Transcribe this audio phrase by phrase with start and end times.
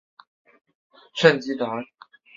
[1.13, 1.83] 圣基兰。